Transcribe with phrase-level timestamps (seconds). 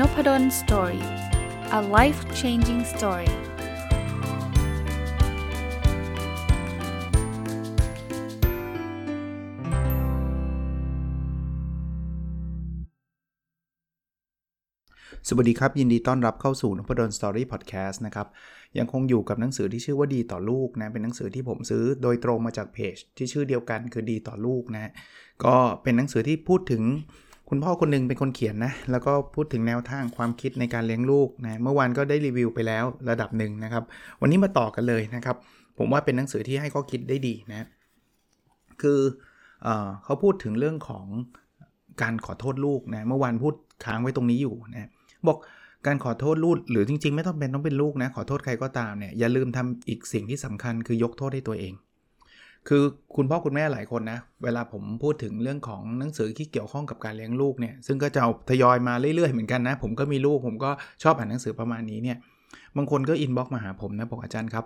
[0.00, 1.04] Nopadol's Story
[1.78, 3.30] a life changing story
[15.28, 18.26] สวัสดีครับ ยินดีต้อนรับเข้าสู่นพดล Story พอดแคสต์นะครับ
[18.78, 24.92] ยังคงอยู่กับหนังสือที่ชื่อว่าดีต่อลูกนะ เป็นหนังสือที่ผมซื้อโดยตรงมาจากเพจ ที่ชื่อเดียวกันคือดีต่อลูกนะ
[25.44, 26.82] ก็เป็นหนังสือที่พูดถึง
[27.48, 33.84] คุณพ่อคนนึงเป็นคนเขียนนะ แล้วก็พูดถึงแนวทางความคิดในการเลี้ยงลูกนะเมื่อวานก็ได้รีวิวไปแล้วระดับหนึ่งนะครับ
[34.20, 35.36] วันนี้มาต่อกันเลยนะครับ
[35.78, 37.66] ผมว่าเป็นหนังสือที่ให้ข้อคิดได้ดีนะ
[38.82, 39.00] คือ
[39.62, 39.68] เอ
[40.04, 41.06] เขาพูดถึงเรื่องของ
[42.02, 44.88] การขอโทษลูกนะเมื่อวานพูดค้างไว้ตรงนี้อยู่นะ
[45.28, 45.38] บอก
[45.86, 51.74] การขอโทษลูกหรือจริง ๆ ไม่ต้องเป็นต้องเป็นลูกนะขอโทษใครก็ตามเนี่ยอย่าลืมทำอีกสิ่งที่สำคัญคือยกโทษให้ตัวเอง
[52.68, 52.82] คือ
[53.16, 60.70] คุณพ่อคุณแม่หลายคนนะ เวลาผมพูดถึงเรื่องของหนังสือที่เกี่ยวข้องกับการเลี้ยงลูกเนี่ย ซึ่งก็จะทยอยมาเรื่อยๆเหมือนกันนะ ผมก็มีลูก ผมก็
[61.02, 62.16] ชอบอ่านหนังสือประมาณนี้เนี่ย
[62.76, 64.64] บางคนก็ inbox มาหาผมนะบอกอาจารย์ครับ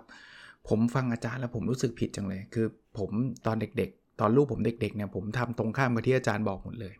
[0.69, 2.65] ผมฟังอาจารย์แล้วผมรู้สึกผิดจังเลย คือ
[2.97, 3.09] ผม
[3.45, 6.93] ตอนเด็กๆ ตอนลูกผมเด็กๆเนี่ยผมทำตรงข้ามกับที่อาจารย์บอกหมดเลย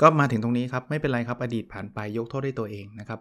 [0.00, 3.20] ก็มาถึงตรงนี้ครับไม่เป็นไรครับอดีตผ่านไปยกโทษให้ตัวเองนะครับ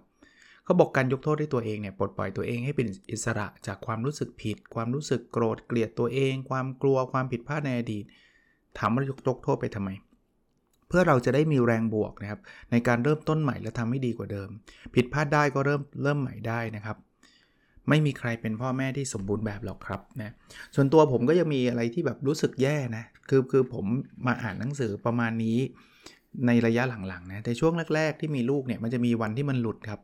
[0.71, 8.05] เขาบอกการยกโทษให้ตัวเองเนี่ยปลดปล่อยตัวเองให้เป็นอิสระจากความรู้สึกผิด ความรู้สึกโกรธเกลียดตัวเอง ความกลัวความผิดพลาดในอดีต
[8.77, 9.89] ถามว่ายกยกโทษไปทำไม
[10.87, 12.39] เพื่อเราจะได้มีแรงบวกนะครับ
[12.71, 14.49] ในการเริ่มต้นใหม่และทำให้ดีกว่าเดิม
[14.95, 16.97] ผิดพลาดได้ก็เริ่มเริ่มใหม่ได้นะครับ
[17.89, 20.33] ไม่มีใครเป็นพ่อแม่ที่สมบูรณ์แบบหรอกครับนะ
[20.75, 23.85] ส่วนตัวผมก็ยังมีอะไรที่แบบรู้สึกแย่นะคือคือผม
[24.25, 25.59] มาอ่านหนังสือประมาณนี้
[26.47, 29.99] ในระยะหลังๆนะแต่ช่วงแรก ๆ ที่มีลูกเนี่ยมันจะมีวันที่มันหลุดครับ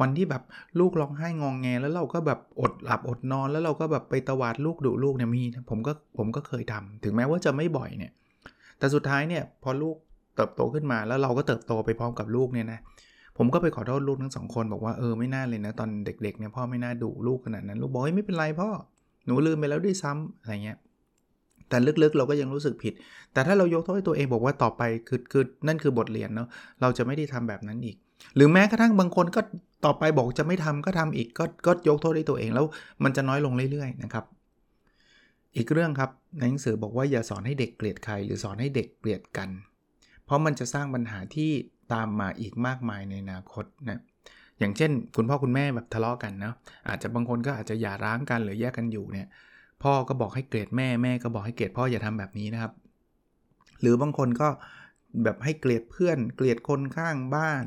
[0.00, 0.42] วันที่แบบ
[0.80, 8.12] ลูกร้องไห้งองแง แล้วเราก็แบบอดหลับอดนอน แล้วเราก็แบบไปตวาดลูกดุลูกเนี่ยมีผมก็ผมก็เคยทำถึงแม้ว่าจะไม่บ่อยเนี่ย
[8.78, 9.96] แต่สุดท้ายเนี่ยพอลูก
[10.36, 12.80] เติบโตขึ้นมาแล้วเราก็เติบโตไปพร้อมกับลูกเนี่ยนะ
[13.38, 18.70] ผมก็ไปขอโทษลูกทั้งสองคนบอกว่าเออไม่น่าเลยนะตอนเด็กๆเนี่ยพ่อไม่น่าดุลูกขนาดนั้น ลูกบอกเฮ้ยไม่เป็นไรพ่อ
[19.26, 20.78] หนูลืมไปแล้วด้วยซ้ำอะไรเงี้ย
[21.70, 22.92] แต่ลึกๆ เราก็ยังรู้สึกผิด
[23.32, 26.48] แต่ถ้าเรายกโทษให้ตัวเองบอกว่าต่อไปคือคือนั่นคือบทเรียนเนาะ
[26.80, 27.96] เราจะไม่ได้ทำแบบนั้นอีก
[28.36, 29.40] หรือแม้กระทั่งบางคนก็
[29.84, 32.66] ต่อไปบอกจะไม่ทำก็ทำอีกก็ก็ยกโทษให้ตัวเองแล้ว
[33.04, 34.24] มันจะน้อยลงเรื่อยๆนะครับ
[35.56, 39.48] อีกเรื่องครับในหนังสือบอกว่าอย่าสอนให้เด็กเกลียดใคร หรือสอนให้เด็กเกลียดกัน
[40.24, 41.50] เพราะมันจะสร้างปัญหาที่
[41.92, 44.00] ตามมาอีกมากมายในอนาคตนะ
[44.58, 46.52] อย่างเช่น คุณพ่อคุณแม่แบบทะเลาะกันนะ
[46.88, 49.28] อาจจะบางคนก็อาจจะหย่าร้างกันหรือแยกกันอยู่เนี่ย
[49.82, 52.72] พ่อก็บอกให้เกลียดแม่แม่ก็บอกให้เกลียดพ่ออย่าทำแบบนี้นะครับ
[53.80, 54.48] หรือบางคนก็
[55.24, 57.64] แบบให้เกลียดเพื่อน เกลียดคนข้างบ้าน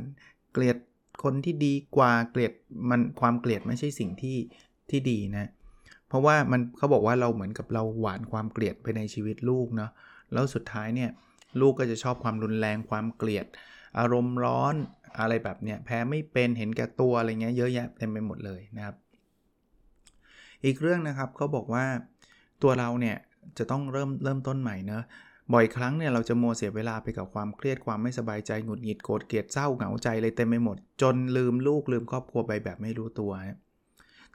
[0.53, 0.77] เกลียด
[1.23, 2.53] คนที่ดีกว่าเกลียด
[2.89, 4.37] มันความเกลียดไม่ใช่สิ่งที่
[4.89, 5.49] ที่ดีนะ
[6.07, 9.91] เพราะว่ามันเขาบอกว่าเราเหมือนกับเราหวานความเกลียดไปในชีวิตลูกเนาะ
[10.33, 11.09] แล้วสุดท้ายเนี่ย
[11.61, 13.45] ลูกก็จะชอบความรุนแรงความเกลียด
[13.99, 14.75] อารมณ์ร้อน
[15.19, 18.95] อะไรแบบเนี้ยแพ้ไม่เป็นเห็นแก่ตัวอะไรเงี้ยเยอะแยะเต็มไปหมดเลยนะครับ
[20.65, 21.85] อีกเรื่องนะครับเขาบอกว่า
[22.63, 23.17] ตัวเราเนี่ย
[23.57, 25.03] จะต้องเริ่มเริ่มต้นใหม่เนะ
[25.53, 33.31] บ่อยครั้งเนี่ยเราจะโมเสียเวลาไปกับความเครียดความไม่สบายใจหงุดหงิดโกรธเกลียดเศร้าเหงาใจเลยเต็มไปหมด จนลืมลูกลืมครอบครัวไปแบบไม่รู้ตัว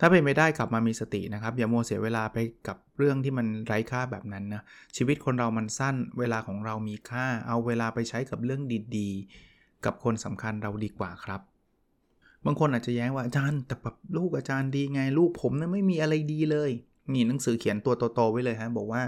[0.01, 4.63] ถ้าเป็นไม่ได้กลับมามีสตินะครับ อย่าโมเสียเวลาไปกับเรื่องที่มันไร้ค่าแบบนั้นนะ
[4.97, 8.63] ชีวิตคนเรามันสั้น เวลาของเรามีค่า เอาเวลาไปใช้กับเรื่อง
[8.97, 11.41] ดีๆ กับคนสำคัญเราดีกว่าครับ
[12.51, 16.71] บางคนอาจจะแย้งว่าอาจารย์แต่แบบลูกอาจารย์ดีไงลูกผมเนี่ยไม่มีอะไรดีเลย
[17.13, 19.03] มีหนังสือเขียนตัวโตๆไว้เลยฮะบอกว่า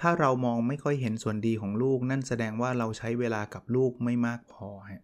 [0.00, 5.02] ถ้าเรามองไม่ค่อยเห็นส่วนดีของลูก นั่นแสดงว่าเราใช้เวลากับลูกไม่มากพอฮะ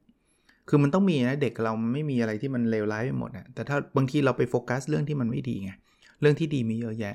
[0.69, 5.71] คือมันต้องมีนะเด็กเราไม่มีอะไรที่มันเลวร้ายไปหมดนะแต่ถ้าบางทีเราไปโฟกัสเรื่องที่มันไม่ดีไง
[6.21, 7.15] เรื่องที่ดีมีเยอะแยะ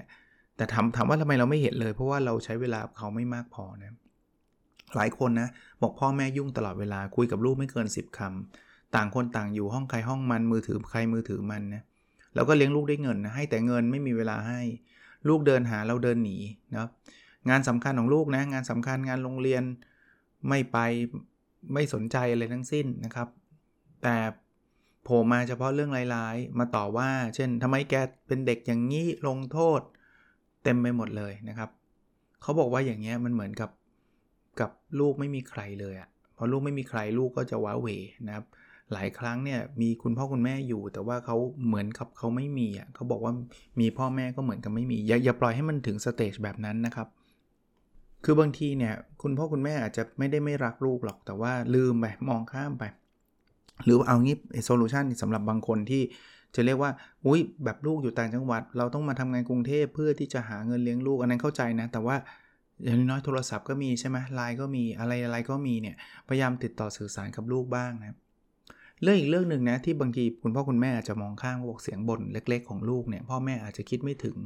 [0.57, 3.93] แต่ถามถามว่าทำไมเราไม่เห็นเลย เพราะว่าเราใช้เวลาเขาไม่มากพอนะ
[4.95, 5.49] หลายคนนะ
[5.81, 8.31] บอกพ่อแม่ยุ่งตลอดเวลาคุยกับลูกไม่เกิน 10คำ
[8.95, 11.83] ต่างคนต่างอยู่ห้องใครห้องมันมือถือใครมือถือมันนะ
[12.35, 14.61] แล้วก็เลี้ยงลูกได้เงินนะให้แต่เงินไม่มีเวลาให้
[15.27, 16.37] ลูกเดินหาเราเดินหนี
[16.73, 16.89] นะ
[17.49, 19.63] งานสำคัญของลูกนะงานสำคัญงานโรงเรียน
[20.49, 20.77] ไม่ไป
[21.73, 23.27] ไม่สนใจอะไรทั้งสิ้นนะครับ
[24.03, 24.15] แต่
[25.03, 27.95] โผล่มาเฉพาะเรื่องร้ายๆ มาต่อว่า เช่นทำไมแก
[28.27, 29.81] เป็นเด็กอย่างนี้ลงโทษ
[30.63, 31.69] เต็มไปหมดเลยนะครับ
[32.41, 33.69] เขาบอกว่าอย่างเงี้ยมันเหมือนกับ
[34.59, 37.87] กับลูกไม่มีใครเลยอะ่ะพอลูกไม่มีใครลูกก็จะว้าเหว
[38.27, 38.45] นะครับ
[38.93, 41.37] หลายครั้งเนี่ยมีคุณพ่อคุณแม่อยู่ แต่ว่าเขา
[41.67, 43.33] เหมือนกับเขาไม่มีอะเขาบอกว่า
[43.79, 47.07] มีพ่อแม่ก็เหมือนกับไม่มีอย่าอย่าปล่อยให้มันถึงสเตจแบบนั้นนะครับ
[48.23, 52.83] คือบางทีเนี่ยคุณพ่อคุณแม่อาจจะไม่ได้ไม่รักลูกหรอกแต่ว่าลืมไปมองข้ามไป
[53.85, 56.03] หรือเอางี้โซลูชันสำหรับบางคนที่
[56.55, 56.91] จะเรียกว่า
[57.25, 62.15] อุ้ยแบบลูกอยู่ต่างจังหวัด เราต้องมาทำงานกรุงเทพเพื่อที่จะหาเงินเลี้ยงลูก อันนั้นเข้าใจนะ แต่ว่า
[62.83, 65.95] อย่างน้อยโทรศัพท์ก็มีใช่ไหมไลน์ก็มีอะไรอะไรก็มีเนี่ย
[66.27, 68.17] พยายามติดต่อสื่อสารกับลูกบ้างนะ
[69.03, 74.37] เรื่องอีกเรื่องหนึ่งนะที่บางทีคุณพ่อคุณแม่อาจจะมองข้ามบอกเสียงบ่นเล็ก ๆ ของลูกเนี่ยพ่อแม่อาจจะคิดไม่ถึง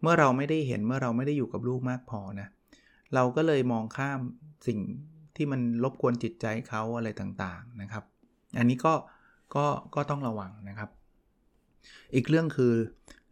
[0.00, 2.48] เมื่อเราไม่ได้เห็นเมื่อเราไม่ได้อยู่กับลูกมากพอนะ
[3.14, 4.20] เราก็เลยมองข้าม
[4.66, 4.78] สิ่ง
[5.36, 8.04] ที่มันรบกวนจิตใจเขาอะไรต่างๆนะครับ
[8.58, 8.92] อันนี้ก็
[9.54, 10.90] ก็ก็ต้องระวังนะครับ
[12.14, 12.72] อีกเรื่องคือ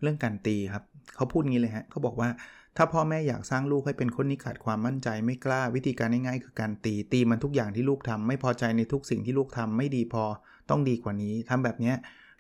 [0.03, 0.85] เรื่องการตีครับ
[1.17, 2.29] เขาพูดงี้เลยฮะเขาบอกว่า
[2.76, 10.25] ถ้าพ่อแม่อยากสร้างลูกให้เป็นคนที่ขาดความมั่นใจไม่กล้าวิธีการง่ายๆ คือการตีตีมันทุกอย่างที่ลูกทำไม่พอใจในทุกสิ่งที่ลูกทำไม่ดีพอ
[10.70, 11.93] ต้องดีกว่านี้ทำแบบนี้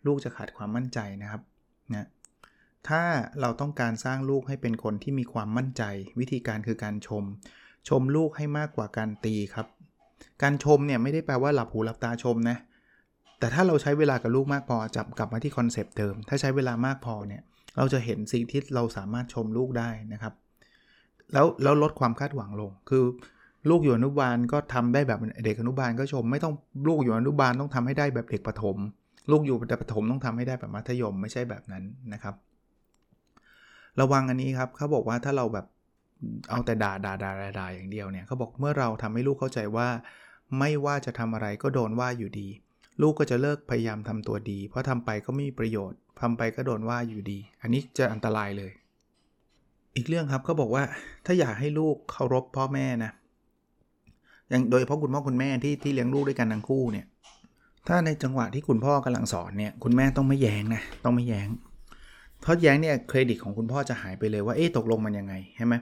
[0.06, 1.42] ลูกจะขาดความมั่นใจนะครับ
[1.94, 2.06] นะ
[2.88, 3.02] ถ้า
[3.40, 5.82] เราต้องการสร้างลูกให้เป็นคนที่มีความมั่นใจ
[6.20, 7.24] วิธีการคือการชม
[7.88, 9.66] ชมลูกให้มากกว่าการตีครับ
[10.42, 12.56] การชมเนี่ยไม่ได้แปลว่าหลับหูหลับตาชมนะ
[13.38, 17.42] แต่ถ้าเราใช้เวลากับลูกมากพอจับกลับมาที่ concept เดิม ถ้าใช้เวลามากพอเนี่ย
[17.76, 20.34] เราจะเห็นสิ่งที่เราสามารถชมลูกได้นะครับ
[21.32, 23.04] แล้วแล้วลดความคาดหวังลง คือ
[23.70, 26.54] ลูกอยู่อนุบาลก็ทำได้แบบเด็กอนุบาลก็ชม ไม่ต้อง
[26.88, 28.76] ลูกอยู่อนุบาลต้องทำให้ได้แบบเด็กประถม
[29.30, 32.34] ลูกอยู่ประถมต้องทำให้ได้แบบมัธยมไม่ใช่แบบนั้นนะครับ
[34.00, 35.66] ระวังอันนี้ครับเขาบอกว่าถ้าเราแบบ
[36.50, 39.88] เอาแต่ด่าด่าด่าด่าอย่างเดียวเนี่ยเขาบอกเมื่อเราทำให้ลูกเข้าใจว่า
[40.58, 42.48] ไม่ว่าจะทำอะไรก็โดนว่าอยู่ดี
[43.02, 48.72] ลูกก็จะเลิกพยายามทำตัวดี เพราะทำไปก็ไม่มีประโยชน์ทำไปก็โดนว่าอยู่ดี อันนี้จะอันตรายเลย
[49.96, 50.82] อีกเรื่องครับก็บอกว่า
[51.26, 53.10] ถ้าอยากให้ลูกเคารพพ่อแม่นะ
[54.50, 57.06] อย่างโดยเฉพาะคุณพ่อคุณแม่ที่ที่เลี้ยงลูกด้วยกันทั้งคู่เนี่ย
[57.88, 61.48] ถ้าในจังหวะที่คุณพ่อกำลังสอนเนี่ยคุณแม่ต้องไม่แย้งนะต้องไม่แย้ง
[62.40, 65.74] เพราะแย้งเนี่ยเครดิตของคุณพ่อจะหายไปเลยว่าเอ๊ะตกลงมันยังไงใช่ไหม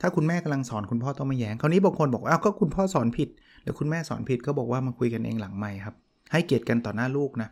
[0.00, 3.28] ถ้าคุณแม่กำลังสอนคุณพ่อต้องไม่แย้งคราวนี้บางคนบอกอ้าวก็คุณพ่อสอนผิด
[3.62, 5.94] หรือคุณแม่สอนผิดก็บอกว่ามาคุยกันเองหลังไม่ครับ
[6.32, 7.48] ให้เกียรติกันต่อหน้าลูกนะ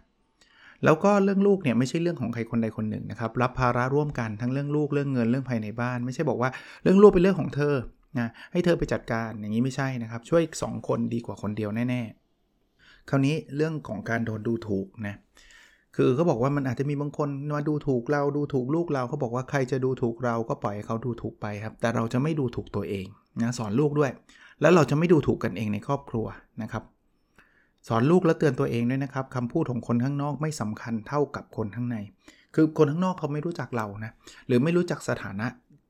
[0.85, 6.51] แล้วก็เรื่องลูกเนี่ยไม่ใช่เรื่องของใครคนใดคนหนึ่งนะครับ รับภาระร่วมกันทั้งเรื่องลูกเรื่องเงินเรื่องภายในบ้าน ไม่ใช่บอกว่า
[6.83, 7.75] เรื่องลูกเป็นเรื่องของเธอ
[8.19, 12.03] นะให้เธอไปจัดการอย่างนี้ไม่ใช่นะครับ ช่วยสองคนดีกว่าคนเดียวแน่
[12.57, 15.15] ๆ คราวนี้เรื่องของการโดนดูถูกนะ
[15.97, 23.07] คือเขาบอกว่ามันอาจจะมีบางคนมาดูถูกเราดูถูกลูกเราเขาบอกว่าใครจะดูถูกเราก็ปล่อยให้เขาดูถูกไปครับ แต่เราจะไม่ดูถูกตัวเอง
[23.43, 24.11] นะสอนลูกด้วย
[24.61, 26.27] แล้วเราจะไม่ดูถูกกันเองในครอบครัว
[26.63, 26.83] นะครับ
[27.89, 31.97] สอนลูกแล้วเตือนตัวเองด้วยนะครับคำพูดของคนข้างนอกไม่สำคัญเท่ากับคนข้างใน
[32.55, 34.13] คือคนข้างนอกเขาไม่รู้จักเรานะ
[34.47, 35.47] หรือไม่รู้จักสถานะ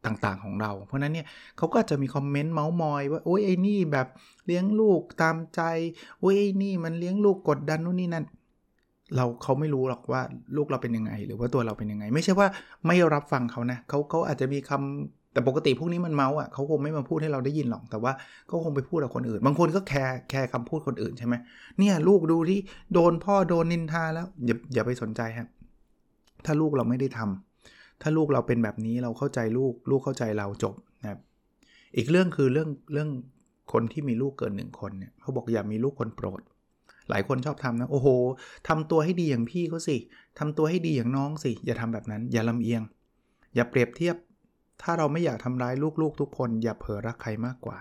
[0.07, 1.27] ต่างๆของเรา เพราะนั้นเนี่ย
[1.57, 4.07] เขาก็จะมี comment เมาท์มอยว่าโอ้ยไอ้นี่แบบ
[4.47, 5.61] เลี้ยงลูกตามใจ
[6.21, 8.25] โอ้ยไอ้นี่มันเลี้ยงลูกกดดันนู่นนี่นั่น
[9.17, 10.23] เราเขาไม่รู้หรอกว่า
[10.57, 12.49] ลูกเราเป็นยังไง หรือว่าตัวเราเป็นยังไง ไม่ใช่ว่า
[12.87, 18.13] ไม่รับฟังเขานะเขาเขาอาจจะมีคำ แต่ปกติพวกนี้มันเมาท์อะเขาคงไม่มาพูดให้เราได้ยินหรอก แต่ว่า
[18.51, 21.35] ก็คงไปพูดกับคนอื่น บางคนก็แคร์แคร์คำพูดคนอื่นใช่ไหม
[21.79, 22.59] เนี่ยลูกดูที่
[22.93, 25.49] โดนพ่อโดนนินทาแล้วอย่าอย่าไปสนใจครับ
[26.45, 31.21] ถ้าลูกเราไม่ได้ทำถ้าลูกเราเป็นแบบนี้เราเข้าใจลูก ลูกเข้าใจเราจบนะครับ
[31.97, 33.11] อีกเรื่องคือเรื่องเรื่อง
[33.73, 36.41] คนที่มีลูกเกินหนึ่งคนเนี่ยเขาบอกอย่ามีลูกคนโปรด
[37.11, 38.09] หลายคนชอบทำนะโอ้โห
[38.69, 39.97] ทำตัวให้ดีอย่างพี่เขาสิ
[40.39, 42.83] ทำตัวให้ดีอย่างน้องสิอย่าทำแบบนั้น อย่าลำเอียง
[43.55, 44.17] อย่าเปรียบเทียบ
[44.83, 47.79] ถ้าเราไม่อยากทำร้ายลูกๆ ทุกคน อย่าเผลอรักใครมากกว่า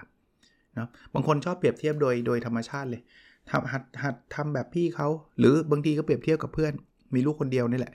[0.78, 3.01] นะบางคนชอบเปรียบเทียบโดยโดยธรรมชาติเลย
[3.50, 5.07] ทำหัดหัดทำแบบพี่เขา
[5.40, 6.72] หรือบางทีก็เปรียบเทียบกับเพื่อน
[7.13, 7.94] มีลูกคนเดียวนี่แหละ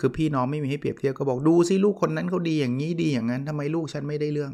[0.00, 4.52] คือพี่น้องไม่มีให้เปรียบเทียบก็บอกดูซิลูกคนนั้นเขาดีอย่างนี้ดีอย่างนั้นทำไมลูกฉันไม่ได้เรื่อง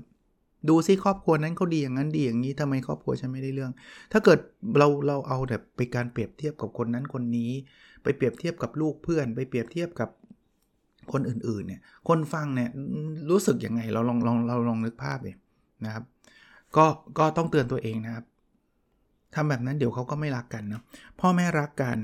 [0.68, 3.72] ดูซิครอบครัวนั้นเขาดีอย่างนั้นดีอย่างนี้ทำไมครอบครัวฉันไม่ได้เรื่อง
[4.12, 4.38] ถ้าเกิด
[4.78, 7.50] เราเราเอาแบบไปการเปรียบเทียบกับคนนั้นคนนี้
[8.02, 10.08] ไปเปรียบเทียบกับลูกเพื่อน ไปเปรียบเทียบกับ
[11.12, 12.70] คนอื่นๆเนี่ยคนฟังเนี่ย
[13.30, 15.34] รู้สึกยังไงเราลองลองเราลองนึกภาพเลย
[15.84, 16.04] นะครับ
[16.76, 16.84] ก็
[17.18, 18.24] ก็ต้องเตือนตัวเองนะครับ
[19.34, 20.82] ทำแบบนั้นเดี๋ยวเขาก็ไม่รักกันเนาะ
[21.20, 21.98] พ่อแม่รักกัน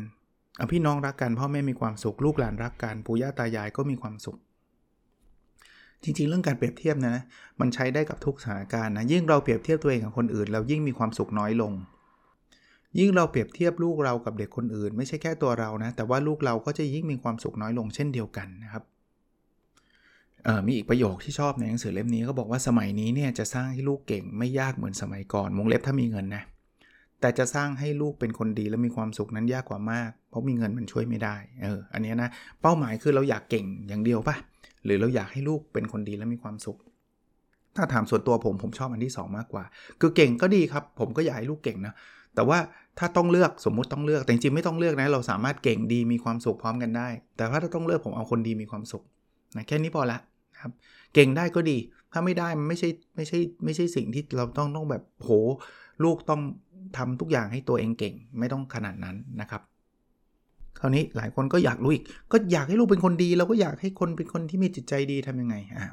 [0.73, 4.39] พี่น้องรักกัน พ่อแม่มีความสุขลูกหลานรักกันปู่ย่าตายายก็มีความสุข
[6.03, 7.17] จริงๆ เรื่องการเปรียบเทียบนะ
[7.61, 11.73] มันใช้ได้กับทุกสถานการณ์นะยิ่งเราเปรียบเทียบตัวเองกับคนอื่นเรายิ่งมีความสุขน้อยลง
[12.99, 18.85] ยิ่งเราเปรียบเทียบลูกเรากับเด็กคนอื่น ไม่ใช่แค่ตัวเรานะแต่ว่าลูกเราก็จะยิ่งมีความสุขน้อยลงเช่นเดียวกันนะครับ
[20.67, 26.43] มีอีกประโยคที่ชอบในหนังสือเล่มนี้ก็บอกว่าสมัยนี้เนี่ยจะสร้างให้ลูกเก่งไม่ยากเหมือนสมัยก่อนวงเล็บถ้ามีเงินนะ
[27.21, 32.29] แต่จะสร้างให้ลูกเป็นคนดีและมีความสุขนั้นยากกว่ามาก เพราะมีเงินมันช่วยไม่ได้เอออันนี้นะ
[32.63, 34.37] เป้าหมายคือเราอยากเก่งอย่างเดียวปะ
[34.85, 36.79] หรือเราอยากให้ลูกเป็นคนดีและมีความสุข
[37.77, 39.65] ถ้าถามส่วนตัวผมผมชอบอันที่ 2 มากกว่า
[40.01, 41.95] คือเก่งก็ดีครับ ผมก็อยากให้ลูกเก่งนะ
[42.35, 42.59] แต่ว่า
[42.99, 49.03] ถ้าต้องเลือกสมมุติต้องเลือกแต่จริงๆไม่ต้องเลือกนะ เราสามารถเก่งดีมีความสุขพร้อมกันได้ แต่ถ้าต้องเลือกผมเอาคนดีมีความสุข
[49.57, 50.19] นะแค่นี้พอละ
[50.65, 50.73] ครับ
[51.15, 51.77] เก่งได้ก็ดี
[52.13, 55.31] ถ้าไม่ได้มันไม่ใช่ไม่ใช่ไม่ใช่สิ่งที่เราต้องต้องแบบโห
[56.05, 56.41] ลูกต้อง
[56.97, 59.63] ทำทุกอย่างให้ตัวเองเก่ง ไม่ต้องขนาดนั้นนะครับ
[60.81, 65.87] คราวนี้หลายคนก็อยากรู้อีก ก็อยากให้ลูกเป็นคนดีเราก็อยากให้คนเป็นคนที่มีจิตใจดีทํำยังไงอ่า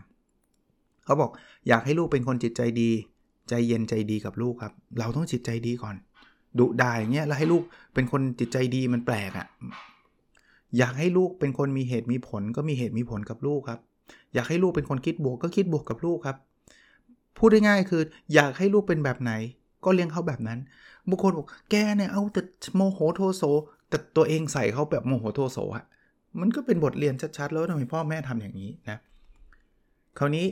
[1.06, 1.32] เขาบอก
[1.68, 2.90] อยากให้ลูกเป็นคนจิตใจดี
[3.50, 5.96] ใจเย็นใจดีกับลูกครับ เราต้องจิตใจดีก่อน
[6.60, 7.64] ดุด่าอย่างเงี้ยแล้วให้ลูก
[7.94, 9.48] เป็นคนจิตใจดีมันแปลกอะ่ะ
[10.78, 13.80] อยากให้ลูกเป็นคนมีเหตุมีผลก็มีเหตุมีผลกับลูกครับ
[14.34, 16.38] อยากให้ลูกเป็นคนคิดบวกก็คิดบวกกับลูกครับ
[17.38, 18.02] พูดได้ง่ายคือ
[18.34, 19.32] อยากให้ลูกเป็นแบบไหน
[19.86, 20.60] ก็เลี้ยงเขาแบบนั้น
[21.10, 22.42] บางคนบอกแกเนี่ยเอาแต่
[22.76, 23.44] โมโหโทโส
[23.90, 25.86] แต่ตัวเองใส่เขาแบบโมโหโทโสอะ
[26.40, 29.00] มันก็เป็นบทเรียนชัดๆ แล้วทำไมพ่อแม่ทำอย่างนี้นะ
[30.18, 30.46] คราวนี้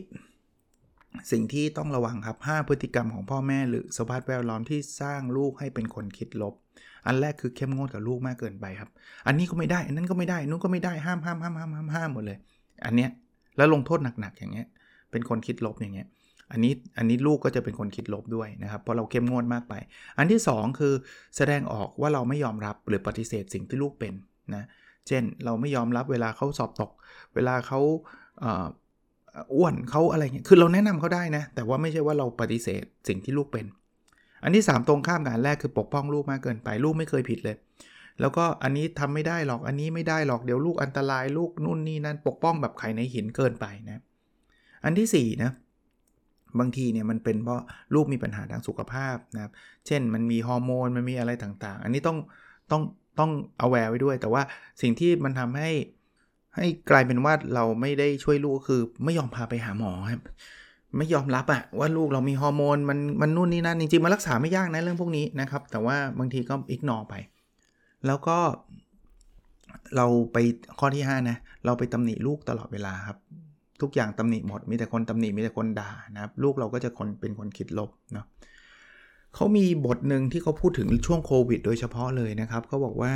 [1.31, 6.53] สิ่งที่ต้องระวังครับ 5 พฤติกรรมของพ่อแม่หรือสภาพแวดล้อมที่สร้างลูกให้เป็นคนคิดลบ
[7.05, 8.89] อันแรกคือเข้มงวดกับลูกมากเกินไปครับ
[9.27, 12.37] อันนี้ก็ไม่ได้ อันนั้นก็ไม่ได้ นู้นก็ไม่ได้ ห้ามห้ามห้ามห้ามห้ามห้ามหมดเลย
[12.85, 13.09] อันเนี้ย
[13.59, 14.67] แล้วลงโทษหนักๆอย่างเงี้ย
[15.11, 16.07] เป็นคนคิดลบอย่างเงี้ย
[16.51, 19.73] อันนี้อันนี้ลูกก็จะเป็นคนคิดลบด้วยนะครับเพราะเราเข้มงวดมากไป
[20.17, 20.93] อันที่ 2 คือ
[21.37, 24.13] แสดงออกว่าเราไม่ยอมรับหรือปฏิเสธสิ่งที่ลูกเป็น
[24.55, 24.63] นะ
[25.07, 26.91] เช่นเราไม่ยอมรับเวลาเขาสอบตก
[27.35, 27.79] เวลาเขา
[29.55, 33.65] อ้วนเขาอะไรเงี้ยคือเราแนะนำเขาได้นะ แต่ว่าไม่ใช่ว่าเราปฏิเสธสิ่งที่ลูกเป็น
[34.43, 37.55] อันที่ 3 ตรงข้ามกันแรกคือปกป้องลูกมากเกินไป ลูกไม่เคยผิดเลย
[38.21, 44.01] แล้วก็อันนี้ทำไม่ได้หรอกอันนี้ไม่ได้หรอกเดี๋ยวลูกอันตรายลูกนู่นนี่นั่นปกป้องแบบไข่ในหินเกินไปนะ
[44.85, 45.51] อันที่4นะ
[46.59, 47.61] บางทีเนี่ยมันเป็นเพราะ
[47.93, 49.51] ลูกมีปัญหาทางสุขภาพนะครับ
[49.87, 52.17] เช่นมันมีฮอร์โมนมันมีอะไรต่างๆ อันนี้ต้อง
[52.71, 52.81] ต้อง
[53.19, 54.41] ต้องเอาแวร์ไว้ด้วย แต่ว่า
[54.81, 55.69] สิ่งที่มันทำให้
[56.55, 60.21] ให้กลายเป็นว่าเราไม่ได้ช่วยลูกคือไม่ยอมพาไปหาหมอครับ
[60.97, 67.13] ไม่ยอมรับอะว่าลูกเรามีฮอร์โมนมันมันนู่นนี่นั่นจริงๆมันรักษาไม่ยากนะเรื่องพวกนี้นะครับ แต่ว่าบางทีก็อิกนอไป
[68.07, 68.37] แล้วก็
[69.95, 70.37] เราไป
[70.79, 73.17] ข้อที่ 5 นะ เราไปตำหนิลูกตลอดเวลาครับ
[73.81, 78.25] ทุกอย่างตำหนิหมด มีแต่คนตำหนิมีแต่คนด่านะครับ ลูกเราก็จะคนเป็นคนคิดลบเนาะ
[79.35, 83.13] เขามีบทหนึ่งที่เขาพูดถึงช่วงโควิด โดยเฉพาะเลยนะครับเขาบอกว่า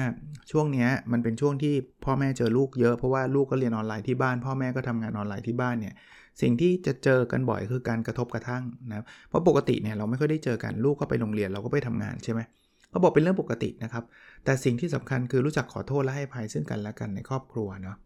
[0.52, 1.74] ช่วงนี้มันเป็นช่วงที่
[2.06, 5.94] พ่อแม่เจอลูกเยอะเพราะว่าลูกก็เรียนออนไลน์ที่บ้าน พ่อแม่ก็ทำงานออนไลน์ที่บ้านเนี่ย
[6.42, 14.04] สิ่งที่จะเจอกันบ่อยคือการกระทบกระทั่งนะครับเพราะปกติเนี่ยเราไม่ค่อยได้เจอกันลูกก็ไปโรงเรียนเราก็ไปทำงานใช่ไหมเขาบอกเป็นเรื่องปกตินะครับ
[14.44, 17.98] แต่สิ่งที่สำคัญคือรู้จักขอโทษและให้ภัยซึ่งกันและกันในครอบครัวเนาะ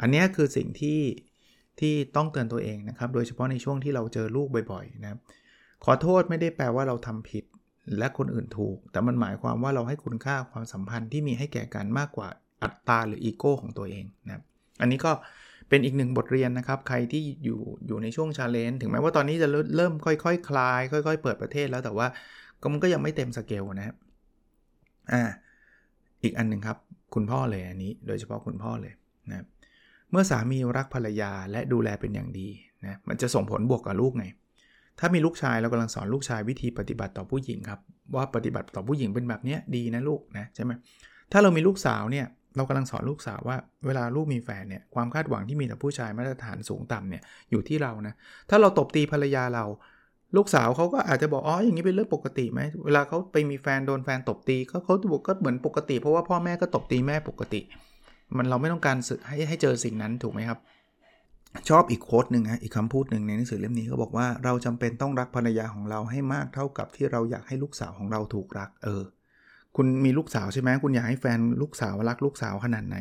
[0.00, 1.00] อันนี้คือสิ่งที่
[1.80, 5.18] ที่ต้องเตือนตัวเองนะครับ โดยเฉพาะในช่วงที่เราเจอลูกบ่อยๆนะ
[5.84, 7.44] ขอโทษไม่ได้แปลว่าเราทำผิด
[7.98, 12.28] และคนอื่นถูก แต่มันหมายความว่าเราให้คุณค่าความสัมพันธ์ที่มีให้แก่กันมากกว่า
[12.62, 14.42] อัตตาหรืออีโก้ของตัวเองนะ
[14.80, 15.12] อันนี้ก็
[15.68, 22.06] เป็นอีกหนึ่งบทเรียนนะครับ ใครที่อยู่อยู่ในช่วง challenge ถึงแม้ว่าตอนนี้จะเริ่มค่อยๆคคคลาย ค่อย ๆ เปิดประเทศแล้วแต่ว่า
[22.62, 23.96] ก็มันก็ยังไม่เต็มสเกลนะครับ
[25.12, 25.22] อ่า
[26.22, 26.78] อีกอันหนึ่งครับ
[27.14, 28.92] คุณพ่อเลยอันนี้ โดยเฉพาะคุณพ่อเลย
[29.30, 29.44] นะ
[30.10, 32.48] เมื่อสามีรักภรรยาและดูแลเป็นอย่างดี
[32.86, 34.26] นะมันจะส่งผลบวกกับลูกไง
[34.98, 37.80] ถ้ามีลูกชายเรากำลังสอนลูกชายวิธีปฏิบัติต่อผู้หญิงครับ
[38.16, 40.72] ว่าปฏิบัติต่อผู้หญิงเป็นแบบนี้ดีนะลูกนะใช่ไหม
[41.32, 48.14] ถ้าเรามีลูกสาวเนี่ยเรากำลังสอนลูกสาวว่าเวลาลูกมีแฟนเนี่ยความคาดหวังที่มีต่อผู้ชายมาตรฐานสูงต่ำเนี่ยอยู่ที่เรานะ
[48.50, 49.64] ถ้าเราตบตีภรรยาเรา
[50.36, 57.60] ลูกสาวเขาก็อาจจะบอกอ๋ออย่างนี้เป็นเรื่องปกติไหมเวลาเขาไปมีแฟนโดนแฟนตบตีเขาเขาบอกก็เหมือนปกติ เพราะว่าพ่อแม่ก็ตบตีแม่ปกติ
[58.36, 60.58] มันเราไม่ต้องการให้ให้เจอสิ่งนั้นถูกไหมครับ
[61.68, 69.02] ชอบอีกโค้ดหนึ่งนะอีกคำพูดหนึ่งในหนังสือเล่มนี้เขาบอกว่าเราจำเป็นต้องรักภรรยาของเราให้มากเท่ากับที่เราอยากให้ลูกสาวของเราถูกรักเออ
[69.76, 72.96] คุณมีลูกสาวใช่ไหมคุณอยากให้แฟนลูกสาวรักลูกสาวขนาดไหน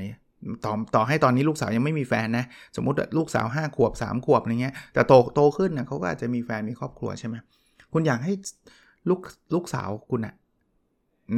[0.66, 7.36] ต่อต่อให้ตอนนี้ลูกสาวยังไม่มีแฟนนะ สมมติลูกสาว5ขวบ 3 ขวบอะไรเงี้ยแต่โตโตขึ้นนะเขาก็อาจจะมีแฟนมีครอบครัวใช่ไหม
[7.94, 8.34] คุณอยากให้
[9.10, 9.20] ลูก
[9.54, 10.34] ลูกสาวคุณอะ่ะ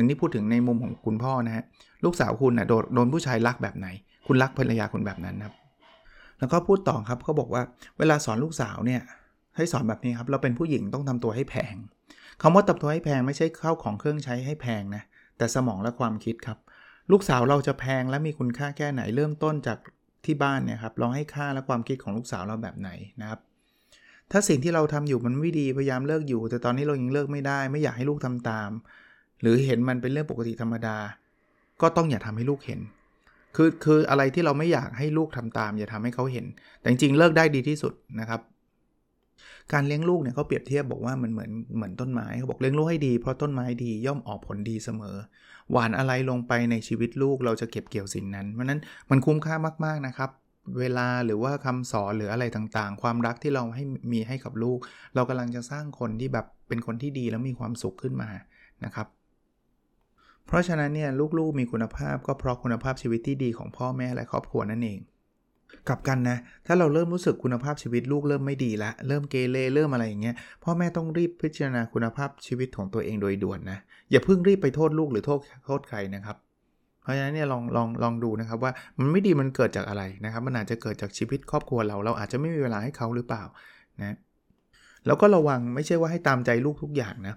[0.04, 1.64] นี่พูดถึงในมุมของคุณพ่อนะฮะ
[2.06, 3.88] ลูกสาวคุณอะ่ะโดนโดนผู้ชายรักแบบไหน
[4.28, 5.54] คุณรักภรรยาคุณแบบนั้นครับ
[6.40, 7.64] แล้วก็พูดต่อครับเขาบอกว่า
[7.98, 9.02] เวลาสอนลูกสาวเนี่ย
[9.56, 11.76] ให้สอนแบบนี้ครับ เราเป็นผู้หญิงต้องทำตัวให้แพง
[12.42, 15.04] คำว่าทำตัวให้แพงไม่ใช่เข้าของเครื่องใช้ให้แพงนะ
[15.38, 16.58] แต่สมองและความคิดครับ
[17.12, 19.80] ลูกสาวเราจะแพงและมีคุณค่าแค่ไหนเริ่มต้นจาก
[20.26, 22.90] ที่บ้านเนี่ยครับเราให้ค่าและความคิดของลูกสาวเราแบบไหน
[23.22, 23.40] นะครับ
[24.32, 28.70] ถ้าสิ่งที่เราทำอยู่มันไม่ดีพยายามเลิกอยู่ แต่ตอนนี้เรายังเลิกไม่ได้ ไม่อยากให้ลูกทำตาม
[29.42, 30.98] หรือเห็นมันเป็นเรื่องปกติธรรมดา
[31.82, 32.80] ก็ต้องอย่าทำให้ลูกเห็น
[33.56, 36.46] คือคืออะไรที่เราไม่อยากให้ลูกทำตาม อย่าทำให้เขาเห็น
[36.80, 38.42] แต่จริงๆเลิกได้ดีที่สุดนะครับ
[39.74, 45.18] การเลี้ยงลูกเนี่ยเขาเปรียบเทียบบอกว่ามันเหมือนเหมือนต้นไม้เขาบอกเลี้ยงลูกให้ดีเพราะต้นไม้ดีย่อมออกผลดีเสมอ
[45.72, 48.80] หวานอะไรลงไปในชีวิตลูกเราจะเก็บเกี่ยวสิ่งนั้น เพราะนั้น
[49.10, 49.56] มันคุ้มค่า
[49.86, 50.30] มากๆนะครับ
[50.80, 54.80] เวลาหรือว่าคำสอนหรืออะไรต่างๆ ความรักที่เราให้มีให้กับลูก
[55.16, 58.30] เรากำลังจะสร้างคนที่แบบเป็นคนที่ดีแล้วมีความสุขขึ้นมา
[58.86, 59.08] นะครับ
[60.46, 65.00] เพราะฉะนั้นเนี่ยลูกๆมีคุณภาพก็เพราะคุณภาพชีวิตที่ดีของพ่อแม่และครอบครัวนั่นเอง
[65.88, 73.80] กลับกันนะ ถ้าเราเริ่มรู้สึกคุณภาพชีวิตลูกเริ่มไม่ดีละ เริ่มเกเรเริ่มอะไรอย่างเงี้ย พ่อแม่ต้องรีบพิจารณาคุณภาพชีวิตของตัวเองโดยด่วนนะ
[74.12, 76.38] อย่าเพิ่งรีบไปโทษลูกหรือโทษโทษใครนะครับ
[77.02, 83.44] เพราะฉะนั้นเนี่ยลองลองลองดูนะครับว่ามันไม่ดีมันเกิดจากอะไรนะครับ มันอาจจะเกิดจากชีวิตครอบครัวเรา เราอาจจะไม่มีเวลาให้เขาหรือเปล่า
[84.02, 84.16] นะ
[85.06, 87.36] แล้วก็ระวังไม่ใช่ว่าให้ตามใจลูกทุกอย่างนะ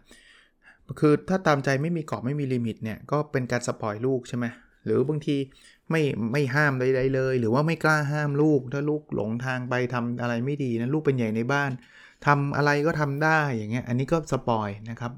[1.01, 4.47] คือถ้าตามใจไม่มีกรอบไม่มี limit เนี่ยก็เป็นการ spoil ลูกใช่ไหม
[4.85, 5.37] หรือบางที
[5.93, 11.71] ไม่ไม่ห้ามใดๆเลย หรือว่าไม่กล้าห้ามลูก ถ้าลูกหลงทางไปทำอะไรไม่ดีนะลูกเป็นใหญ่ในบ้าน
[12.27, 15.13] ทำอะไรก็ทำได้อย่างเงี้ยอันนี้ก็ spoil นะครับ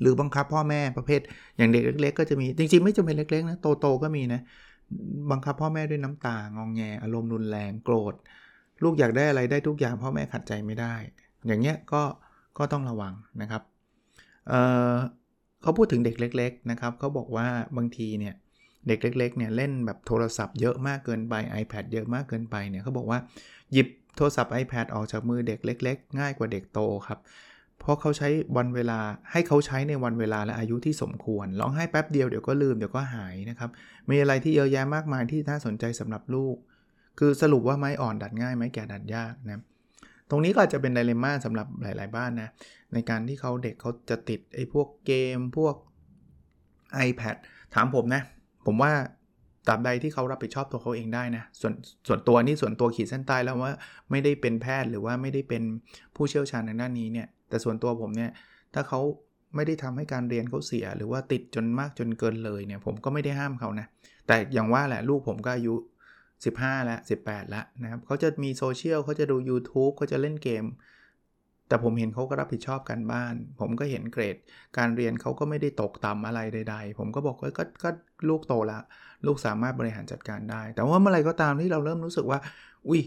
[0.00, 1.20] หรือบังคับพ่อแม่ประเภท
[1.56, 4.40] อย่างเด็กเล็ก ๆ ก็จะมีจริงๆ ไม่จำเป็นเล็กๆนะโตๆก็มีนะ
[5.30, 8.14] บังคับพ่อแม่ด้วยน้ำตางองแงอารมณ์รุนแรงโกรธ
[8.82, 10.94] ลูกอยากได้อะไรได้ทุกอย่างพ่อแม่ขัดใจไม่ได้
[11.46, 12.02] อย่างเงี้ยก็
[12.58, 13.62] ก็ต้องระวังนะครับ
[14.48, 17.46] เเขาพูดถึงเด็กเล็ก ๆ นะครับเขาบอกว่า
[17.76, 23.18] บางทีเนี่ยเเด็กเล็กๆเนี่ยเล่นแบบโทรศัพท์เยอะมากเกินไป iPad เยอะมากเกินไปเนี่ยเขาบอกว่า
[23.72, 27.18] หยิบโทรศัพท์ iPad ออกจากมือเด็กเล็ก ๆ ง่ายกว่าเด็กโตครับ
[27.78, 29.00] เพราะเขาใช้วันเวลา
[29.32, 33.70] ให้เขาใช้ในวันเวลาและอายุที่สมควรร้องไห้แป๊บเดียวเดี๋ยวก็ลืมเดี๋ยวก็หายนะครับ
[34.10, 36.56] มีอะไรที่เยอะแยะมากมายที่น่าสนใจสำหรับลูก
[37.18, 39.62] คือสรุปว่าไม้อ่อนดัดง่ายไม้แก่ดัดยากนะ
[40.30, 42.48] ตรงนี้ก็อาจจะเป็นไดเลม่าสำหรับหลาย ๆ บ้านนะ
[42.92, 45.74] ในการที่เขาเด็กเขาจะติดไอ้พวกเกมพวก
[47.08, 47.36] iPad
[47.74, 48.22] ถามผมนะ
[48.66, 48.92] ผมว่า
[49.68, 51.72] ตราบใดที่เขารับผิดชอบตัวเขาเองได้นะส่วน
[52.08, 53.74] ส่วนตัวนี่ส่วนตัวขีดเส้นใต้แล้วว่า
[54.10, 55.62] ไม่ได้เป็นแพทย์หรือว่าไม่ได้เป็น
[56.16, 58.30] ผู้เชี่ยวชาญในด้านนี้เนี่ยแต่ส่วนตัวผมเนี่ย
[58.74, 59.00] ถ้าเขา
[59.54, 63.86] ไม่ได้ทำให้การเรียนเขาเสีย หรือว่าติดจนมากจนเกินเลยเนี่ยผมก็ไม่ได้ห้ามเขานะ
[64.26, 65.74] แต่อย่างว่าแหละลูกผมก็อายุ
[66.30, 70.64] 15 แล้ว 18 แล้วนะครับเขาจะมีโซเชียลเขาจะดู YouTube เขาจะเล่นเกม
[71.70, 74.36] แต่ผมเห็นเขาก็รับผิดชอบกันบ้าน ผมก็เห็นเกรด
[74.78, 77.90] การเรียนเขาก็ไม่ได้ตกต่ำอะไรใด ๆ ผมก็บอกว่าก็ก็
[78.28, 78.78] ลูกโตละ
[79.26, 82.38] ลูกสามารถบริหารจัดการได้ แต่ว่าเมื่อไรก็ตามที่เราเริ่มรู้สึกว่า
[82.88, 83.02] อุ้ย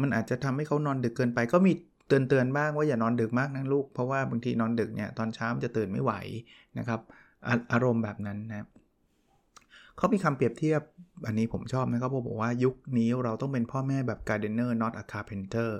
[0.00, 1.72] มันอาจจะทำให้เขานอนดึกเกินไป ก็มี
[2.08, 6.12] เตือนเตือนบ้างว่าอย่านอนดึกมากนะลูก เพราะว่าบางทีนอนดึกเนี่ยตอนเช้าจะตื่นไม่ไหว
[6.78, 7.00] นะครับ
[7.48, 8.66] อาอารมณ์แบบนั้นนะ
[9.96, 10.80] เขามีคำเปรียบเทียบ
[11.26, 15.70] อันนี้ผมชอบนะครับบอกว่ายุคนี้เราต้องเป็นพ่อแม่แบบ gardener not a carpenter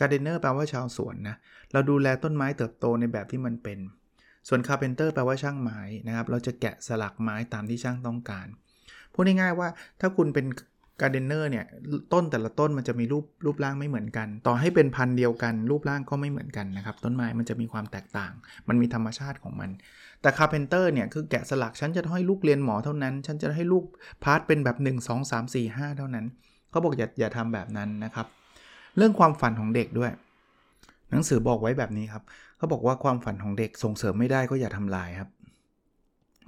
[0.00, 1.36] gardener แปลว่าชาวสวนนะ
[1.72, 3.78] เราดูแลต้นไม้เติบโตในแบบที่มันเป็น
[4.48, 8.46] ส่วน carpenter แปลว่าช่างไม้นะครับเราจะแกะสลักไม้ตามที่ช่างต้องการ
[9.12, 9.68] พูดง่ายๆว่า
[10.00, 10.46] ถ้าคุณเป็น
[11.00, 11.64] gardener เนี่ย
[12.12, 18.32] ต้นแต่ละต้นมันจะมีรูปรูปร่างไม่เหมือนกัน ต่อให้เป็นพันธุ์เดียวกัน รูปร่างก็ไม่เหมือนกันนะครับ ต้นไม้มันจะมีความแตกต่าง
[18.68, 19.70] มันมีธรรมชาติของมัน
[20.22, 23.84] แต่ carpenter เนี่ยคือแกะสลักฉันจะให้ลูกเรียนหมอเท่านั้น ฉันจะให้ลูก
[24.24, 26.26] path เป็นแบบ 1 2 3 4 5 เท่านั้น
[26.70, 28.26] เขาบอกอย่าอย่าทำแบบนั้นนะครับ
[28.96, 30.12] เรื่องความฝันของเด็กด้วย
[31.10, 32.22] หนังสือบอกไว้แบบนี้ครับ
[32.56, 35.30] เขาบอกว่าความฝันของเด็กส่งเสริมไม่ได้ก็อย่าทำลายครับ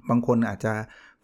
[0.09, 0.73] บางคนอาจจะ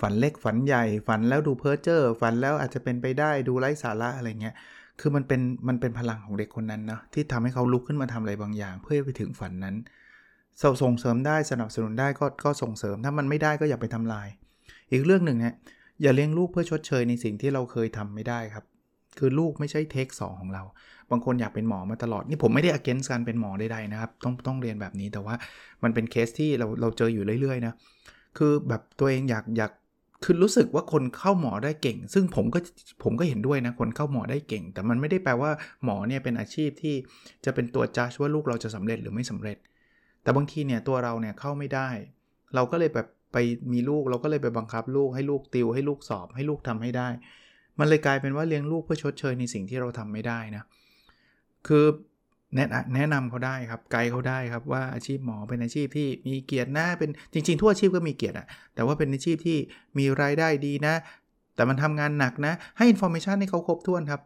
[0.02, 4.56] ฝันเล็กฝันใหญ่ ฝันแล้วดูเพ้อเจ้อฝันแล้วอาจจะเป็นไปได้ดูไร้สาระอะไรเงี้ย
[5.00, 9.76] คือมันเป็นมันเป็นพลังของเด็กคนนั้นนะที่ทำให้เขาลุกขึ้นมาทำอะไรบางอย่าง เพื่อไปถึงฝันนั้น
[10.84, 14.28] ส่งเสริมได้สนับสนุนได้ก็ก็ส่งเสริมถ้ามันไม่ได้ก็อย่าไปทำลาย
[14.92, 15.56] อีกเรื่องหนึ่งเนี่ย
[16.02, 18.66] อย่าเลี้ยงลูกเพื่อชดเชยในสิ่งที่เราเคยทำไม่ได้ครับ
[19.20, 20.64] คือลูกไม่ใช่เทคสของเรา
[21.12, 25.36] บางคนอยากเป็นหมอมาตลอด นี่ผมไม่ได้ against การเป็นหมอใดๆนะครับ ต้องต้องเรียนแบบนี้แต่ว่า
[25.84, 27.74] มันเป็นเคสที่เราเราเจออยู่เรื่อยๆนะ
[28.38, 29.72] คือแบบตัวเองอยากอยาก
[30.24, 32.60] คือรู้สึกว่าคนเข้าหมอได้เก่ง ซึ่งผมก็
[33.04, 35.52] ผมก็เห็นด้วยนะ คนเข้าหมอได้เก่ง แต่มันไม่ได้แปลว่า
[35.84, 36.96] หมอเนี่ยเป็นอาชีพที่
[37.46, 39.58] จะเป็นตัวจัดว่าลูกเราจะสำเร็จหรือไม่สำเร็จ
[40.24, 41.90] แต่บางทีเนี่ยตัวเราเนี่ยเข้าไม่ได้
[42.56, 43.38] เราก็เลยแบบไป
[43.74, 47.10] มีลูกเราก็เลยไปบังคับลูกให้ลูกติวให้ลูกสอบให้ลูกทำให้ได้
[47.80, 50.64] มันเลยกลายเป็นว่าเลี้ยงลูกเพื่อชดเชยในสิ่งที่เราทำไม่ได้นะ
[51.68, 51.86] คือ
[52.56, 59.58] แนะแนะนำเขาได้ครับ ไกด์เขาได้ครับว่าอาชีพหมอเป็นอาชีพที่มีเกียรตินะเป็นจริง ๆ ทั่วอาชีพก็มีเกียรติอะแต่ว่าเป็นอาชีพที่
[59.98, 60.96] มีรายได้ดีนะ
[61.56, 64.22] แต่มันทำงานหนักนะ ให้ information ให้เขาครบถ้วนครับ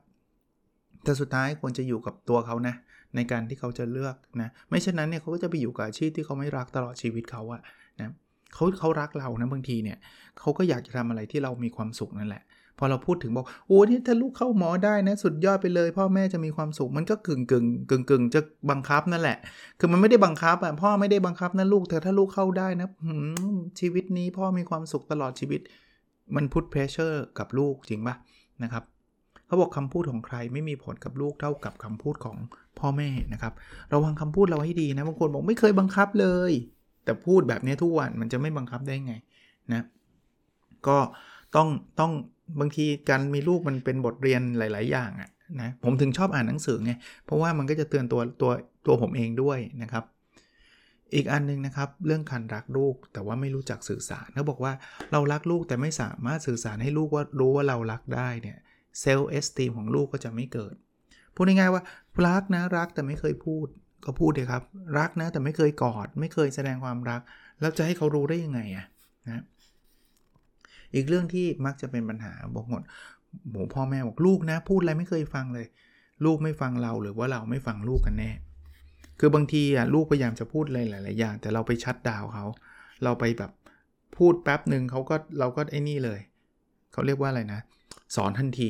[1.03, 2.75] แต่สุดท้ายควรจะอยู่กับตัวเขานะ
[3.15, 7.61] ในการที่เขาจะเลือกนะ ไม่เช่นนั้นเนี่ยเขาก็จะไปอยู่กับอาชีพที่เขาไม่รักตลอดชีวิตเขาอะ
[7.99, 8.11] นะ
[8.53, 9.97] เขาเขารักเรานะบางทีเนี่ย
[10.39, 12.43] เขาก็อยากจะทำอะไรที่เรามีความสุขนั่นแหละ
[12.79, 19.37] พอเราพูดถึงบอกโอ้นี่ถ้าลูกเข้าหมอได้นะสุดยอดไปเลย พ่อแม่จะมีความสุขมันก็กึ่งกึ่งกึ่งกึ่งจะบังคับนั่นแหละ
[19.79, 22.87] คือมันไม่ได้บังคับอะพ่อไม่ได้บังคับนะลูกแต่ถ้าลูกเข้าได้นะ
[23.79, 25.61] ชีวิตนี้พ่อมีความสุขตลอดชีวิต
[26.35, 28.15] มัน put pressure กับลูกจริงปะ
[28.63, 28.83] นะครับ
[29.47, 32.37] เขาบอกคำพูดของใครไม่มีผลกับลูกเท่ากับคำพูดของ
[32.79, 33.53] พ่อแม่นะครับ
[33.93, 36.51] ระวังคำพูดเราให้ดีนะบางคนบอกไม่เคยบังคับเลย
[37.03, 39.13] แต่พูดแบบนี้ทุกวันมันจะไม่บังคับได้ไง
[39.73, 39.83] นะ
[40.87, 40.97] ก็
[41.55, 41.67] ต้อง
[41.99, 42.11] ต้อง
[42.59, 45.29] บางทีการมีลูกมันเป็นบทเรียนหลาย ๆ อย่างอะ
[45.61, 46.93] นะผมถึงชอบอ่านหนังสือไง
[47.25, 48.51] เพราะว่ามันก็จะเตือนตัวตัว
[48.85, 50.03] ตัวผมเองด้วยนะครับ
[51.15, 54.73] อีกอันนึงนะครับเรื่องการรักลูกแต่ว่าไม่รู้จักสื่อสารเขาบอกว่า
[55.11, 58.57] เรารักลูกแต่ไม่สามารถสื่อสารให้ลูกว่ารู้ว่าเรารักได้เนี่ย
[58.99, 60.75] เซลล์เอสตีมของลูกก็จะไม่เกิด
[61.35, 61.83] พูดง่ายๆว่า
[62.27, 63.67] รักนะรักแต่ไม่เคยพูด
[64.05, 64.63] ก็พูดเลยครับ
[64.99, 67.21] รักนะแต่ไม่เคยกอด ไม่เคยแสดงความรัก
[67.59, 68.85] แล้วจะให้เขารู้ได้ยังไงอะ
[69.27, 69.43] นะ
[70.95, 72.81] อีกเรื่องที่มักจะเป็นปัญหาบอกหมด
[73.51, 75.65] หมูพ่อแม่บอกลูกนะ พูดอะไรไม่เคยฟังเลย
[76.25, 78.31] ลูกไม่ฟังเราหรือว่าเราไม่ฟังลูกกันแน่
[79.19, 82.45] คือบางทีอะลูกพยายามจะพูดอะไรหลาย ๆ อย่าง แต่เราไปชัดดาวเขา
[83.03, 83.51] เราไปแบบ
[84.17, 86.19] พูดแป๊บหนึ่งเขาก็เราก็ไอ้นี่เลย
[86.93, 87.59] เขาเรียกว่าอะไรนะ
[88.15, 88.69] สอนทันที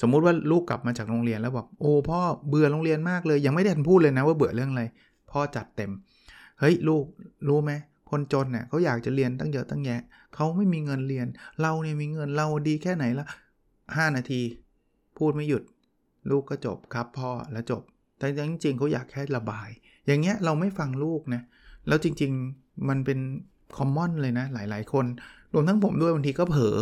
[0.00, 4.84] สมมุติว่าลูกกลับมาจากโรงเรียนแล้วบอกโอ้พ่อเบื่อโรงเรียนมากเลย ยังไม่ได้ทันพูดเลยนะว่าเบื่อเรื่องอะไร
[5.30, 5.90] พ่อจัดเต็ม
[6.60, 7.04] เฮ้ยลูก
[7.48, 7.72] รู้ไหม
[8.10, 10.00] คนจนเนี่ยเขาอยากจะเรียนตั้งเยอะตั้งแยะ
[10.36, 11.26] เขาไม่มีเงินเรียน
[11.60, 13.26] เราเนี่ยมีเงินเราดีแค่ไหนละ
[13.96, 14.42] ห้านาที
[15.18, 15.62] พูดไม่หยุด
[16.30, 17.82] ลูกก็จบครับพ่อแล้วจบ
[18.18, 19.68] แต่จริงๆเขาอยากแค่ระบาย
[20.06, 21.42] อย่างเงี้ยเราไม่ฟังลูกนะ
[21.88, 23.18] แล้วจริงๆมันเป็น
[23.76, 25.06] คอมมอนเลยนะหลายๆ คน
[25.52, 26.76] รวมทั้งผมด้วยบางทีก็เผลอ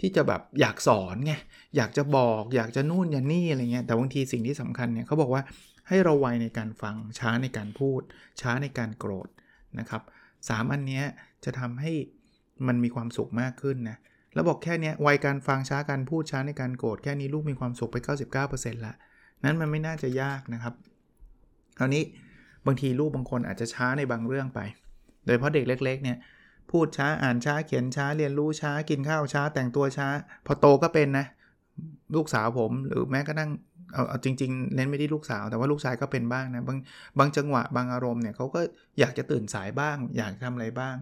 [0.00, 1.34] ที่จะแบบอยากสอนไง
[1.76, 5.42] อยากจะบอกอยากจะนู่นอย่างนี่อะไรเงี้ยแต่บางทีสิ่งที่สำคัญเนี่ยเขาบอกว่า
[5.88, 8.02] ให้เราไวในการฟังช้าในการพูด
[8.40, 9.28] ช้าในการโกรธ
[9.78, 10.02] นะครับ
[10.48, 11.02] สามอันนี้
[11.44, 11.92] จะทำให้
[12.66, 13.96] มันมีความสุขมากขึ้นนะ
[14.34, 17.96] แล้วบอกแค่นี้ไวการฟังช้าการพูดช้าในการโกรธแค่นี้ลูกมีความสุขไป
[18.42, 18.94] 99%ละ
[19.44, 20.74] นั้นมันไม่น่าจะยากนะครับ
[21.78, 22.02] คราวนี้
[22.66, 24.60] บางทีลูกบางคนอาจจะช้าในบางเรื่องไป
[25.26, 26.18] โดยเพราะเด็กเล็ก ๆ เนี่ย
[26.70, 30.08] พูดช้าอ่านช้าเขียนช้าเรียนรู้ช้ากินข้าวช้า แต่งตัวช้า
[30.46, 31.26] พอโตก็เป็นนะ
[32.14, 33.50] ลูกสาวผมหรือแม้กระทั่ง
[33.94, 36.78] เอาเอาจริงๆเน้นไม่ได้ลูกสาว แต่ว่าลูกชายก็เป็นบ้างนะ บาง
[37.18, 38.60] บางจังหวะบางอารมณ์เนี่ยเขาก็
[39.00, 40.94] อยากจะตื่นสายบ้าง อยากทำอะไรบ้าง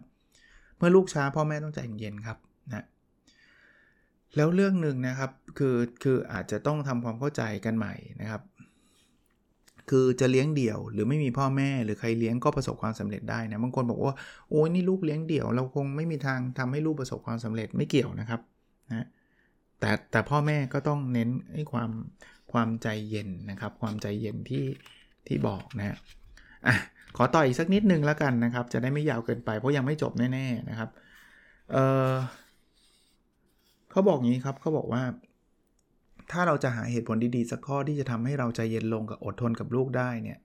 [0.77, 2.39] เมื่อลูกช้าพ่อแม่ต้องใจเย็นครับ
[2.73, 2.85] นะ
[4.37, 8.43] แล้วเรื่องหนึ่งนะครับคือคืออาจจะต้องทำความเข้าใจกันใหม่นะครับ
[9.91, 14.15] คือจะเลี้ยงเดี่ยว หรือไม่มีพ่อแม่หรือใครเลี้ยงก็ประสบความสำเร็จได้นะบางคนบอกว่า
[14.51, 18.41] โอ้ยนี่ลูกเลี้ยงเดี่ยว เราคงไม่มีทางทำให้ลูกประสบความสำเร็จไม่เกี่ยวนะครับ
[18.89, 19.07] นะ
[19.81, 21.91] แต่แต่พ่อแม่ก็ต้องเน้นให้ความ
[22.53, 24.65] ความใจเย็นนะครับ ความใจเย็นที่
[25.27, 25.97] ที่บอกนะ
[26.67, 26.77] อะ
[27.17, 30.91] ขอต่ออีกสักนิดนึงแล้วกันนะครับ จะได้ไม่ยาวเกินไป เพราะยังไม่จบแน่ๆนะครับ
[31.73, 31.77] เอ
[32.11, 32.13] อ
[33.91, 35.03] เขาบอกงี้ครับเขาบอกว่า
[36.33, 40.39] ถ้าเราจะหาเหตุผลดีๆ สักข้อที่จะทำให้เราใจเย็นลงกับอดทนกับลูกได้เนี่ย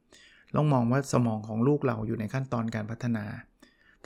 [0.56, 3.26] ลองมองว่าสมองของลูกเราอยู่ในขั้นตอนการพัฒนา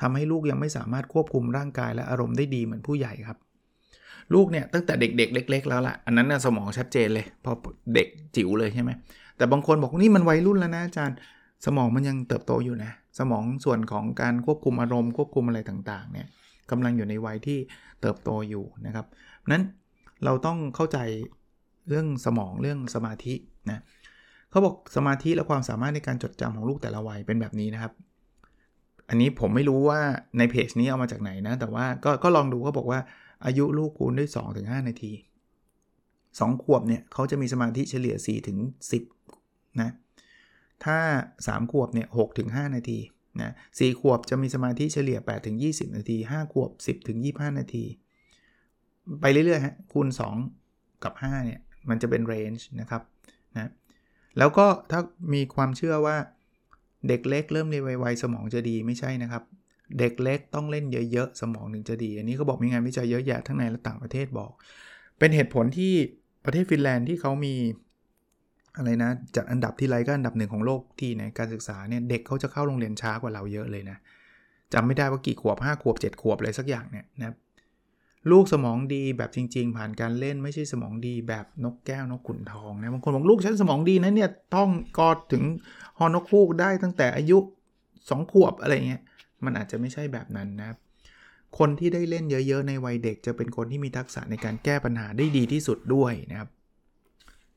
[0.01, 3.37] ทำให้ลูกยังไม่สามารถควบคุมร่างกายและอารมณ์ได้ดีเหมือนผู้ใหญ่ครับ
[4.33, 7.51] ลูกเนี่ยตั้งแต่เด็กๆเล็ก ๆ แล้วล่ะ อันนั้นน่ะสมองชัดเจนเลย พอ
[7.95, 8.91] เด็กจิ๋วเลยใช่ไหม
[9.37, 11.17] แต่บางคนบอกนี่มันวัยรุ่นแล้วนะอาจารย์
[11.65, 16.27] สมองมันยังเติบโตอยู่นะ สมองส่วนของการควบคุมอารมณ์ควบคุมอะไรต่างๆเนี่ย
[16.71, 17.59] กำลังอยู่ในวัยที่
[18.01, 19.05] เติบโตอยู่นะครับ
[19.51, 19.63] นั้น
[20.25, 20.97] เราต้องเข้าใจ
[21.87, 23.33] เรื่องสมองเรื่องสมาธิ
[23.69, 23.81] นะ
[24.49, 27.93] เขาบอกสมาธิและความสามารถในการจดจำของลูกแต่ละวัยเป็นแบบนี้นะครับ
[29.09, 29.99] อันนี้ผมไม่รู้ว่า
[30.37, 32.99] ในเพจนี้เอามาจากไหนนะ แต่ว่าก็ก็ลองดูเขาบอกว่า
[33.45, 35.11] อายุลูกคูณด้วย2-5นาที
[35.89, 38.15] 2 ขวบเนี่ยเขาจะมีสมาธิเฉลี่ย
[38.97, 39.91] 4-10นะ
[40.85, 40.99] ถ้า
[41.45, 42.07] 3 ขวบเนี่ย
[42.41, 42.99] 6-5นาที
[43.41, 45.19] นะ4ขวบจะมีสมาธิเฉลี่ย
[45.57, 46.71] 8-20 นาที 5 ขวบ
[47.13, 47.85] 10-25 นาที
[49.21, 50.07] ไปเรื่อยๆฮะคูณ
[50.55, 53.01] 2 กับ 5 เนี่ย มันจะเป็นเรนจ์นะครับ
[53.55, 53.71] นะ
[54.37, 55.01] แล้วก็ถ้า
[55.33, 56.17] มีความเชื่อว่า
[57.07, 59.43] เด็กเล็กเริ่มเรียนไวๆสมองจะดีไม่ใช่นะครับ
[59.99, 64.51] เด็กเล็กต้องเล่นเยอะๆ สมองหนึ่งจะดี อันนี้เขาบอกมีงานวิจัยเยอะแยะทั้งในและต่างประเทศบอก
[65.19, 65.93] เป็นเหตุผลที่
[66.45, 67.55] ประเทศฟินแลนด์ที่เขามี
[68.77, 73.97] อะไรนะจัดอันดับที่ไรก็อันดับหนึ่งของโลกที่ในการศึกษาเนี่ยเด็กเขาจะเข้าโรงเรียนช้ากว่าเราเยอะเลยนะ
[74.73, 77.35] จำไม่ได้ว่ากี่ขวบ5ขวบ7ขวบอะไรสักอย่างเนี่ยนะ
[78.31, 85.43] ลูกสมองดีแบบจริง ๆ ผ่านการเล่นไม่ใช่สมองดีแบบนกแก้วนกขุนทองนะบางคนบอกลูกฉันสมองดีนะเนี่ยต้องกอดถึง
[85.99, 87.37] ฮอนกคูกได้ตั้งแต่อายุ
[87.85, 89.01] 2 ขวบอะไรเงี้ย
[89.45, 90.77] มันอาจจะไม่ใช่แบบนั้นนะครับ
[91.57, 96.49] คนที่ได้เล่นเยอะ ๆ ในวัยเด็กจะเป็นคนที่มีทักษะในการแก้ปัญหาได้ดีที่สุดด้วยนะครับ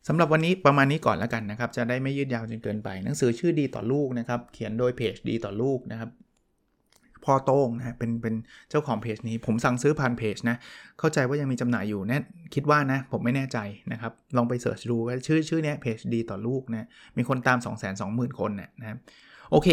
[0.08, 6.10] สำหรับวันนี้ประมาณนี้ก่อนแล้วกันนะครับ จะได้ไม่ยืดยาวจนเกินไป หนังสือชื่อดีต่อลูกนะครับ เขียนโดยเพจดีต่อลูกนะครับ
[7.24, 8.34] พ่อโต้งนะเป็นเป็น
[8.70, 10.56] เจ้าของเพจนี้ผมสั่งซื้อผ่านเพจนะ
[10.98, 12.18] เข้าใจว่ายังมีจำหน่ายอยู่แน่
[12.54, 13.58] คิดว่านะ ผมไม่แน่ใจ
[13.92, 18.96] นะครับ ลองไปเสิร์ชดูว่าชื่อชื่อเนี้ยเพจดีต่อลูกนะมีคนตาม 2 2 0 0 0 0 คนนะนะ
[19.50, 19.68] โอเค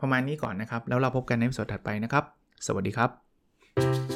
[0.00, 2.24] ประมาณนี้ก่อนนะครับ แล้วเราพบกันในสดถัดไปนะครับ
[2.66, 4.15] สวัสดีครับ